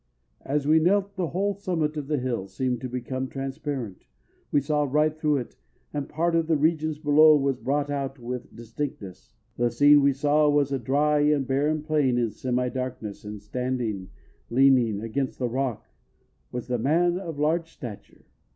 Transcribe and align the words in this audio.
"_As 0.47 0.65
we 0.65 0.79
knelt 0.79 1.15
the 1.15 1.27
whole 1.27 1.53
summit 1.53 1.95
of 1.95 2.07
the 2.07 2.17
hill 2.17 2.47
seemed 2.47 2.81
to 2.81 2.89
become 2.89 3.27
transparent—we 3.27 4.59
saw 4.59 4.81
right 4.81 5.15
through 5.15 5.37
it 5.37 5.55
and 5.93 6.05
a 6.05 6.07
part 6.07 6.35
of 6.35 6.47
the 6.47 6.57
regions 6.57 6.97
below 6.97 7.37
was 7.37 7.59
brought 7.59 7.91
out 7.91 8.17
with 8.17 8.55
distinctness. 8.55 9.35
The 9.57 9.69
scene 9.69 10.01
we 10.01 10.13
saw 10.13 10.49
was 10.49 10.71
a 10.71 10.79
dry 10.79 11.19
and 11.19 11.45
barren 11.45 11.83
plain 11.83 12.17
in 12.17 12.31
semi 12.31 12.67
darkness 12.69 13.23
and 13.23 13.39
standing, 13.39 14.09
leaning 14.49 15.01
against 15.01 15.39
a 15.39 15.45
rock, 15.45 15.87
was 16.51 16.67
a 16.71 16.79
man 16.79 17.19
of 17.19 17.37
large 17.37 17.71
stature. 17.71 18.25